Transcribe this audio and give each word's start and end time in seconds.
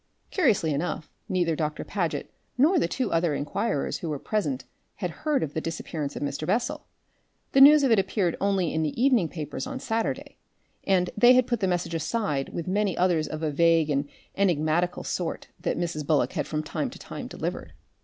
Curiously 0.31 0.73
enough, 0.73 1.11
neither 1.29 1.55
Doctor 1.55 1.83
Paget 1.83 2.33
nor 2.57 2.79
the 2.79 2.87
two 2.87 3.11
other 3.11 3.35
inquirers 3.35 3.99
who 3.99 4.09
were 4.09 4.17
present 4.17 4.65
had 4.95 5.11
heard 5.11 5.43
of 5.43 5.53
the 5.53 5.61
disappearance 5.61 6.15
of 6.15 6.23
Mr. 6.23 6.47
Bessel 6.47 6.87
the 7.51 7.61
news 7.61 7.83
of 7.83 7.91
it 7.91 7.99
appeared 7.99 8.35
only 8.41 8.73
in 8.73 8.81
the 8.81 8.99
evening 8.99 9.29
papers 9.29 9.67
of 9.67 9.79
Saturday 9.79 10.37
and 10.85 11.11
they 11.15 11.33
had 11.35 11.45
put 11.45 11.59
the 11.59 11.67
message 11.67 11.93
aside 11.93 12.49
with 12.49 12.67
many 12.67 12.97
others 12.97 13.27
of 13.27 13.43
a 13.43 13.51
vague 13.51 13.91
and 13.91 14.09
enigmatical 14.35 15.03
sort 15.03 15.49
that 15.59 15.77
Mrs. 15.77 16.03
Bullock 16.03 16.33
has 16.33 16.47
from 16.47 16.63
time 16.63 16.89
to 16.89 16.97
time 16.97 17.27
delivered. 17.27 17.73